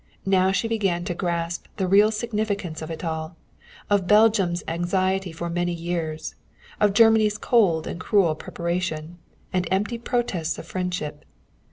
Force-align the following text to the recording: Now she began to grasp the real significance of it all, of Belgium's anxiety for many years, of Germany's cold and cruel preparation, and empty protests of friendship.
Now 0.25 0.51
she 0.51 0.67
began 0.67 1.03
to 1.03 1.13
grasp 1.13 1.67
the 1.77 1.85
real 1.87 2.09
significance 2.09 2.81
of 2.81 2.89
it 2.89 3.03
all, 3.05 3.35
of 3.87 4.07
Belgium's 4.07 4.63
anxiety 4.67 5.31
for 5.31 5.47
many 5.47 5.73
years, 5.75 6.33
of 6.79 6.93
Germany's 6.93 7.37
cold 7.37 7.85
and 7.85 7.99
cruel 7.99 8.33
preparation, 8.33 9.19
and 9.53 9.67
empty 9.69 9.99
protests 9.99 10.57
of 10.57 10.65
friendship. 10.65 11.23